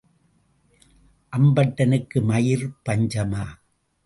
அம்பட்டனுக்கு 1.33 2.19
மயிர்ப் 2.21 2.79
பஞ்சமா? 2.89 3.45